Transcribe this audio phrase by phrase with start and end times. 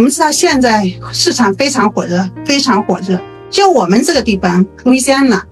[0.00, 3.20] 我们知道现在市场非常火热，非常火热。
[3.50, 5.46] 就我们这个地方，路易斯安那，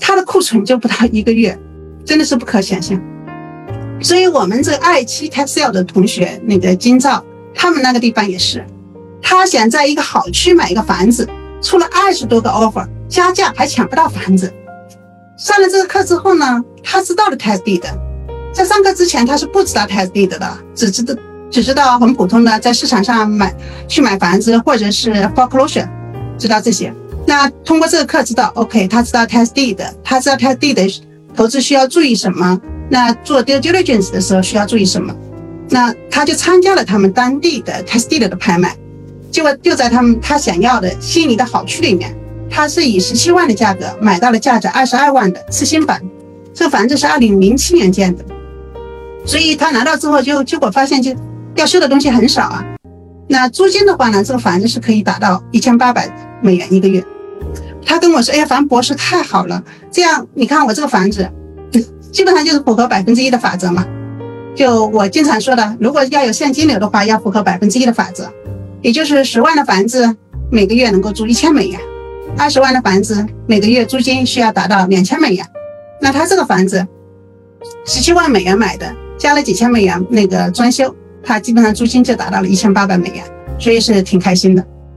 [0.00, 1.54] 它的库存就不到一个月，
[2.02, 2.98] 真的是不可想象。
[4.00, 7.22] 所以，我们这个爱七 Texel 的同学，那个金兆，
[7.54, 8.64] 他们那个地方也是，
[9.20, 11.28] 他想在一个好区买一个房子，
[11.60, 14.50] 出了二十多个 offer，加价还抢不到房子。
[15.36, 17.86] 上了这个课之后呢，他知道了 test d 的，
[18.50, 21.14] 在上课之前他是不知道 test d 的的，只知道
[21.50, 23.54] 只知道很普通的在市场上买
[23.88, 25.88] 去买房子或者是 foreclosure，
[26.38, 26.92] 知道这些。
[27.26, 31.02] 那通过这个课知道，OK，他知道 t e s d 的，他知道 t e s d 的
[31.34, 32.58] 投资需要注意什么。
[32.88, 35.14] 那做 due diligence 的时候需要注意什么？
[35.68, 38.76] 那他就参加了他们当地的 test deed 的拍卖，
[39.30, 42.12] 结果就在他们他想要的悉尼的好区里面，
[42.50, 45.96] 他是以十七万的价格买到了价值二十二万的次新房。
[46.52, 48.24] 这个房子是二零零七年建的，
[49.24, 51.14] 所以他拿到之后就结果发现就
[51.60, 52.64] 要修的东西很少啊。
[53.28, 56.10] 那租金的话呢，这个房子是可以达到一千八百
[56.42, 57.04] 美元一个月。
[57.84, 61.28] 他跟我说：“哎呀，樊博士太好了，这样你看我这个房子。
[62.10, 63.86] ”基本上就是符合百分之一的法则嘛，
[64.56, 68.28] 就我经常说的，如果要有现金流的话，要符合百分之一的法则，
[68.82, 70.16] 也就是十万的房子
[70.50, 71.78] 每个月能够租一千美元，
[72.36, 75.46] 二十万的房子每个月租金需要达到两千美元。
[76.00, 76.84] 那他这个房子
[77.86, 83.24] 十七万美元买的，加了几千美元那个装修，他基本上租金就达到了一千八百美元，
[83.58, 84.66] 所以是挺开心的。